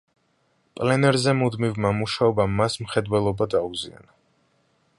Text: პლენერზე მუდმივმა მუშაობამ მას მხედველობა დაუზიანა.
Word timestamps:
პლენერზე 0.79 1.35
მუდმივმა 1.41 1.91
მუშაობამ 1.97 2.55
მას 2.61 2.79
მხედველობა 2.85 3.49
დაუზიანა. 3.55 4.19